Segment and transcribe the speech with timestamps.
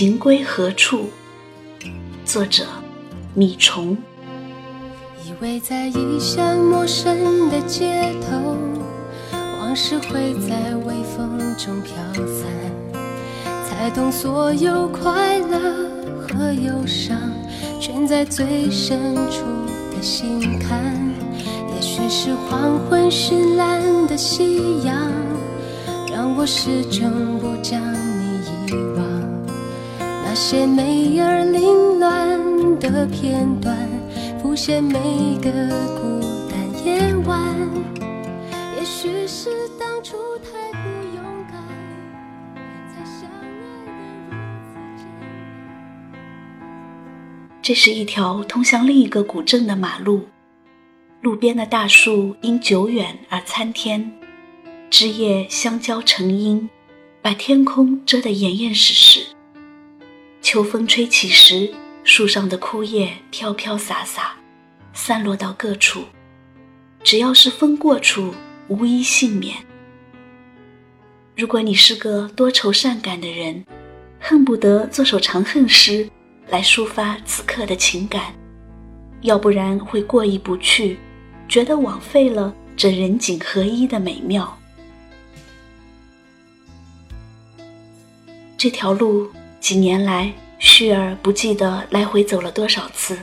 [0.00, 1.10] 情归何处？
[2.24, 2.64] 作者：
[3.34, 3.94] 米虫。
[5.22, 8.56] 依偎在异乡陌生的街头，
[9.58, 12.48] 往事会在微风中飘散，
[13.68, 15.60] 才懂所有快乐
[16.18, 17.18] 和忧伤，
[17.78, 19.44] 全在最深处
[19.94, 20.96] 的心坎。
[21.74, 25.12] 也许是黄昏绚烂的夕阳，
[26.10, 27.78] 让我始终不将。
[30.40, 33.76] 些美而凌乱的片段，
[34.40, 34.98] 浮现每
[35.42, 35.50] 个
[36.00, 37.54] 孤单夜晚。
[38.74, 41.62] 也许是当初太不勇敢，
[42.88, 43.44] 才相爱
[43.84, 43.92] 的
[44.30, 46.58] 如此艰难。
[47.60, 50.22] 这是一条通向另一个古镇的马路。
[51.20, 54.10] 路边的大树因久远而参天，
[54.88, 56.70] 枝叶相交成荫，
[57.20, 59.36] 把天空遮得严严实实。
[60.52, 64.34] 秋风吹起时，树上的枯叶飘飘洒洒，
[64.92, 66.02] 散落到各处。
[67.04, 68.34] 只要是风过处，
[68.66, 69.54] 无一幸免。
[71.36, 73.64] 如果你是个多愁善感的人，
[74.18, 76.10] 恨不得做首长恨诗
[76.48, 78.34] 来抒发此刻的情感，
[79.20, 80.98] 要不然会过意不去。
[81.46, 84.58] 觉得枉费了这人景合一的美妙。
[88.58, 93.16] 这条路几年来，旭儿不记得来回走了多少次，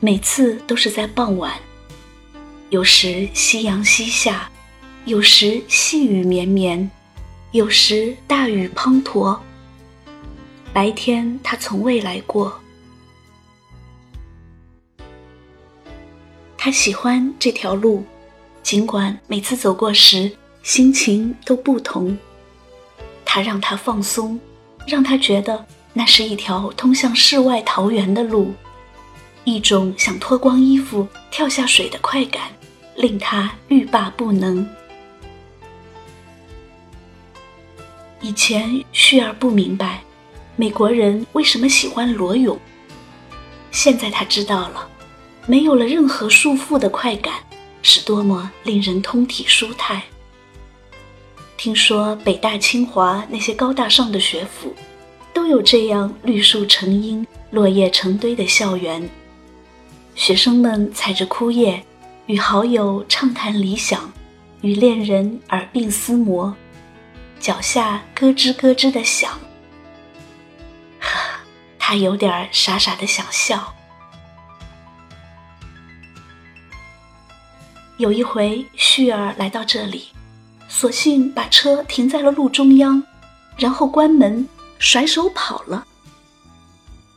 [0.00, 1.54] 每次都是在傍晚。
[2.70, 4.50] 有时夕阳西下，
[5.04, 6.90] 有时细雨绵绵，
[7.52, 9.38] 有时大雨滂沱。
[10.72, 12.52] 白天他从未来过。
[16.58, 18.04] 他喜欢这条路，
[18.62, 20.30] 尽管每次走过时
[20.62, 22.16] 心情都不同。
[23.24, 24.38] 它让他放松，
[24.86, 28.52] 让他觉得那是一条通向世外桃源的路，
[29.44, 32.50] 一种想脱光衣服跳下水的快感，
[32.96, 34.68] 令他欲罢不能。
[38.20, 40.02] 以前旭儿不明白，
[40.56, 42.58] 美国人为什么喜欢裸泳，
[43.70, 44.88] 现在他知道了。
[45.44, 47.34] 没有了任何束缚的快感，
[47.82, 50.04] 是多么令人通体舒泰。
[51.62, 54.74] 听说北大、清华那些高大上的学府，
[55.32, 59.08] 都有这样绿树成荫、落叶成堆的校园。
[60.16, 61.80] 学生们踩着枯叶，
[62.26, 64.12] 与好友畅谈理想，
[64.62, 66.52] 与恋人耳鬓厮磨，
[67.38, 69.30] 脚下咯吱咯吱的响。
[70.98, 71.16] 呵，
[71.78, 73.72] 他有点傻傻的想笑。
[77.98, 80.08] 有一回，旭儿来到这里，
[80.82, 83.00] 索性把车停在了路中央，
[83.56, 84.48] 然后关门，
[84.80, 85.86] 甩手跑了。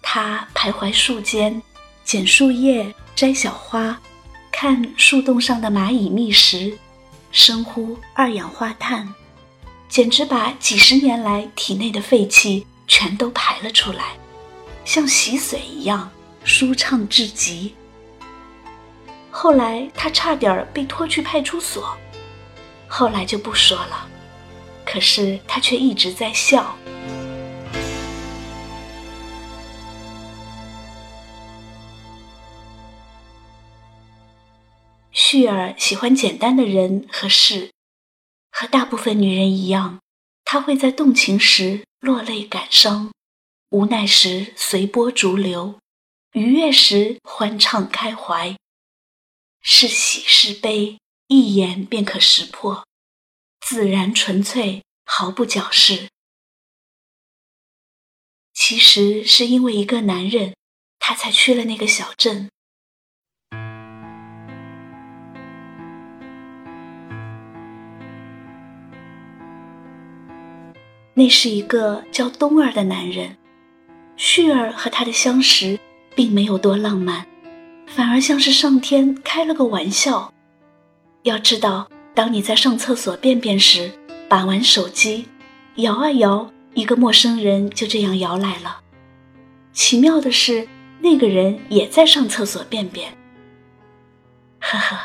[0.00, 1.60] 他徘徊树间，
[2.02, 4.00] 捡树叶，摘小花，
[4.50, 6.78] 看树洞上的蚂蚁觅食，
[7.32, 9.06] 深呼二氧化碳，
[9.90, 14.16] 简直把几十年来体内的废气全都排了出来，
[14.86, 16.10] 像洗髓一样
[16.44, 17.74] 舒畅至极。
[19.30, 21.94] 后来他差点被拖去派出所，
[22.90, 24.06] 后来就不说了。
[24.84, 26.76] 可是他却一直在笑。
[35.12, 37.70] 旭儿喜欢简单的人和事，
[38.50, 40.00] 和大部分女人一样，
[40.44, 43.12] 她会在动情时落泪感伤，
[43.68, 45.78] 无奈时随波逐流，
[46.32, 48.56] 愉悦时欢畅开怀。
[49.62, 50.98] 是喜是悲，
[51.32, 52.84] 一眼便可识破，
[53.60, 56.08] 自然纯粹，毫不矫饰。
[58.52, 60.56] 其实是因为一个男人，
[60.98, 62.50] 他才去了那个小镇。
[71.14, 73.36] 那是一个叫冬儿的男人，
[74.16, 75.78] 旭儿和他的相识，
[76.16, 77.24] 并没有多浪漫。
[77.86, 80.34] 反而像是上天开了个玩笑。
[81.22, 83.92] 要知道，当你在上厕所便便时，
[84.26, 85.26] 把玩手机，
[85.76, 88.80] 摇啊摇，一个陌生人就这样摇来了。
[89.72, 90.66] 奇妙的是，
[91.00, 93.12] 那个人也在上厕所便便。
[94.60, 94.96] 呵呵，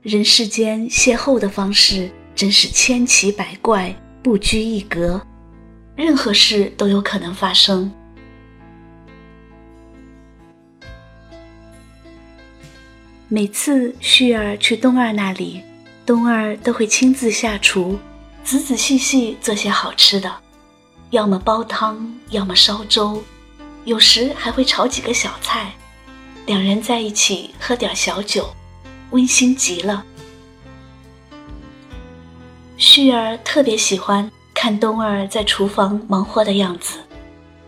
[0.00, 5.20] 人世间邂逅的方式真是千奇百怪，不拘一格，
[5.94, 7.92] 任何事都有可能发生。
[13.30, 15.60] 每次旭儿去冬儿那里，
[16.06, 17.98] 冬儿都会亲自下厨，
[18.42, 20.34] 仔仔细细做些好吃的。
[21.10, 23.22] 要么煲汤，要么烧粥，
[23.84, 25.74] 有时还会炒几个小菜，
[26.46, 28.48] 两人在一起喝点小酒，
[29.10, 30.02] 温馨极了。
[32.78, 36.94] 旭儿特别喜欢看冬儿在厨房忙活的样子，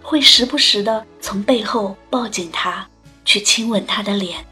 [0.00, 2.88] 会时不时的从背后抱紧他，
[3.26, 4.42] 去亲吻他的脸。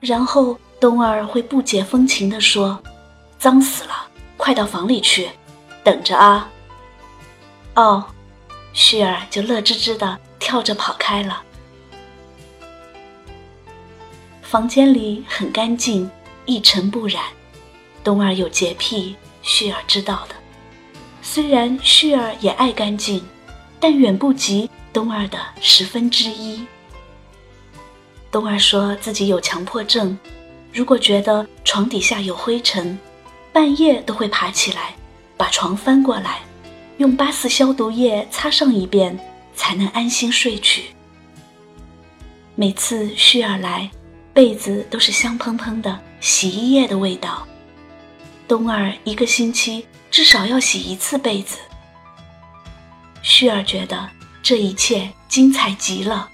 [0.00, 2.80] 然后冬儿会不解风情地说
[3.38, 5.28] ：“脏死了，快到房里去，
[5.82, 6.48] 等着啊。”
[7.74, 8.04] 哦，
[8.72, 11.42] 旭儿就乐滋滋的跳着跑开了。
[14.42, 16.10] 房间里很干净，
[16.46, 17.22] 一尘不染。
[18.02, 19.16] 冬儿有洁癖。
[19.40, 20.34] 旭儿知道的，
[21.22, 23.24] 虽然旭儿也爱干净，
[23.80, 26.66] 但远不及冬儿的十分之一。
[28.30, 30.16] 冬儿说自己有强迫症，
[30.72, 32.98] 如果觉得床底下有灰尘，
[33.52, 34.94] 半夜都会爬起来，
[35.36, 36.40] 把床翻过来，
[36.98, 39.18] 用八四消毒液擦上一遍，
[39.54, 40.90] 才能安心睡去。
[42.54, 43.90] 每次旭儿来，
[44.34, 47.46] 被子都是香喷喷的洗衣液的味道。
[48.46, 51.56] 冬儿一个星期至少要洗一次被子。
[53.22, 54.08] 旭儿觉得
[54.42, 56.28] 这一切精彩极了，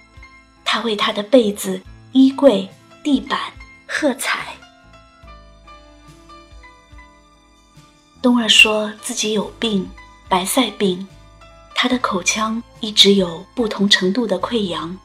[0.75, 1.81] 他为他的被子、
[2.11, 2.69] 衣柜、
[3.05, 3.39] 地板
[3.87, 4.57] 喝彩。
[8.21, 9.89] 冬儿说自己有病，
[10.29, 11.07] 白塞病，
[11.77, 14.99] 他的口腔一直有不同程度的溃疡，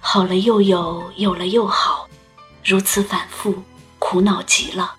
[0.00, 2.08] 好了又有，有了又好，
[2.64, 3.62] 如此反复，
[3.98, 4.94] 苦恼极了。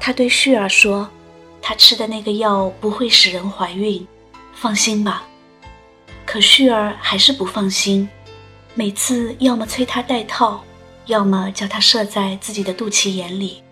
[0.00, 1.08] 他对旭儿说
[1.62, 4.04] ：“他吃的那个药不会使人怀孕，
[4.52, 5.22] 放心吧。”
[6.34, 8.08] 可旭儿还是不放心，
[8.74, 10.64] 每次要么催他戴套，
[11.06, 13.62] 要么叫他射在自己的肚脐眼里。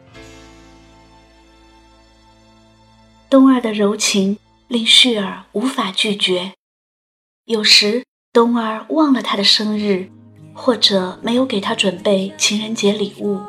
[3.28, 4.38] 冬儿的柔情
[4.68, 6.52] 令旭儿无法拒绝。
[7.46, 10.08] 有时冬儿忘了他的生日，
[10.54, 13.40] 或者没有给他准备情人节礼物，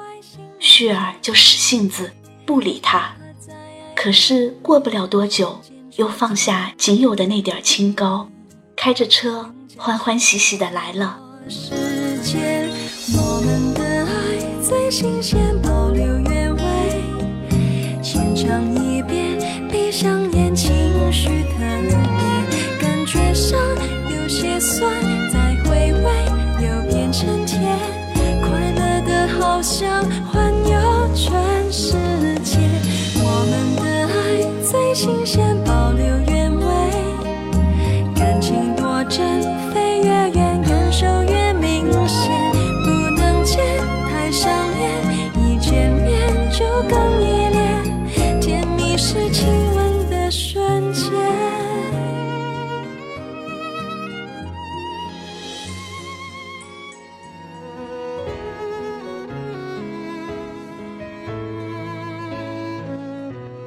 [0.58, 2.12] 旭儿就使性子。
[2.48, 3.16] 不理他，
[3.96, 5.62] 可是过不了多久，
[5.98, 8.28] 又放下仅有的那点清高，
[8.84, 11.18] 开着车欢欢喜喜的来了。
[11.48, 11.70] 时
[12.22, 12.70] 间
[13.16, 16.62] 我们的爱最新鲜，保留原味。
[18.04, 19.40] 浅尝一遍，
[19.72, 20.70] 闭上眼，情
[21.14, 21.96] 绪特别，
[22.82, 23.58] 感觉上
[24.10, 24.92] 有些酸，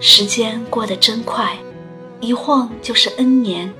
[0.08, 1.58] 时间过得真快，
[2.20, 3.74] 一晃就是 N 年。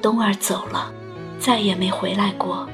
[0.00, 0.90] 冬儿走了，
[1.38, 2.66] 再也没回来过。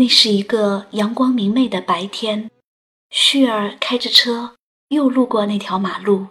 [0.00, 2.50] 那是一个阳光明媚的白天，
[3.10, 4.56] 旭儿开着车
[4.88, 6.28] 又路过那条马路。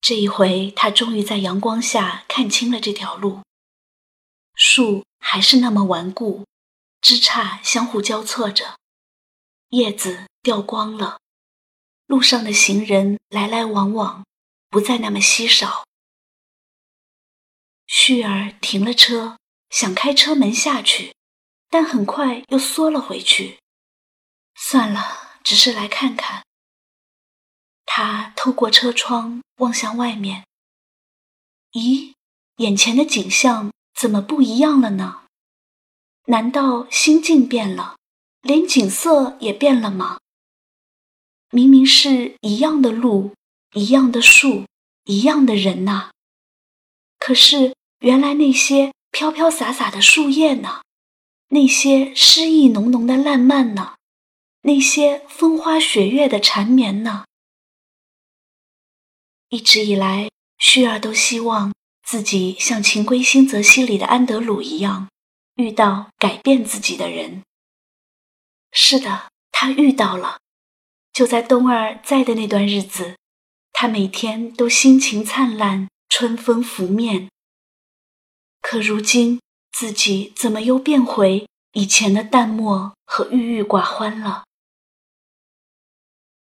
[0.00, 3.40] 这一回，他终于在阳光下看清了这条路。
[4.54, 6.46] 树还是那么顽固，
[7.00, 8.78] 枝杈相互交错着，
[9.70, 11.18] 叶子掉光了。
[12.06, 14.24] 路上的行人来来往往，
[14.68, 15.84] 不再那么稀少。
[17.88, 19.38] 旭儿停了车，
[19.70, 21.16] 想开车门下去。
[21.70, 23.58] 但很快又缩了回去。
[24.54, 26.44] 算了，只是来看看。
[27.86, 30.44] 他透过车窗望向外面。
[31.72, 32.12] 咦，
[32.56, 35.22] 眼前的景象怎么不一样了呢？
[36.26, 37.96] 难道心境变了，
[38.42, 40.18] 连景色也变了吗？
[41.50, 43.34] 明明是一样的路，
[43.74, 44.66] 一样的树，
[45.04, 46.10] 一样的人呐。
[47.18, 50.82] 可是原来那些飘飘洒洒的树叶呢？
[51.52, 53.96] 那些诗意浓浓的烂漫呢？
[54.62, 57.24] 那些风花雪月的缠绵呢？
[59.48, 65.08] 一直以来，旭儿都希望自己像《情归心则夕》里的安德鲁一样，
[65.56, 67.42] 遇到改变自己的人。
[68.70, 70.38] 是的，他遇到了，
[71.12, 73.16] 就在冬儿在的那段日子，
[73.72, 77.28] 他每天都心情灿烂，春风拂面。
[78.60, 79.40] 可如今
[79.72, 84.44] 自己怎么又变回以前的淡漠和郁郁寡欢了？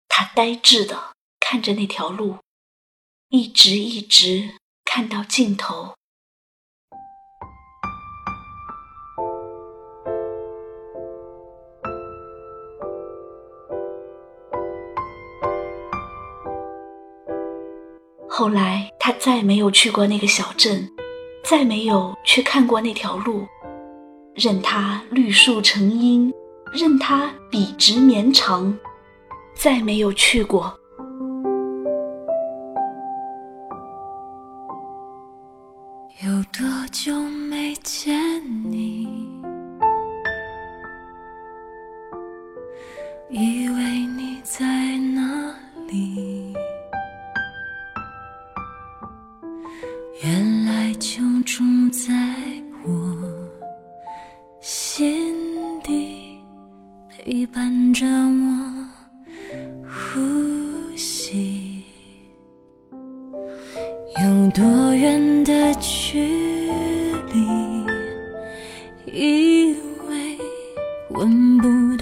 [0.09, 2.39] 他呆滞的看着那条路，
[3.29, 5.95] 一直一直看到尽头。
[18.29, 20.91] 后来，他再没有去过那个小镇，
[21.45, 23.47] 再没有去看过那条路，
[24.35, 26.33] 任它绿树成荫，
[26.73, 28.77] 任它笔直绵长，
[29.55, 30.73] 再没有去过。
[36.25, 37.13] 有多久
[37.51, 38.15] 没见
[38.71, 38.92] 你？
[64.55, 66.21] 多远的距
[67.33, 67.87] 离？
[69.07, 69.75] 以
[70.09, 70.39] 为
[71.09, 72.02] 闻不到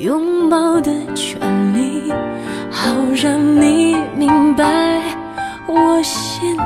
[0.00, 1.40] 拥抱的权
[1.74, 2.12] 利，
[2.70, 4.64] 好让你明白
[5.66, 6.56] 我心。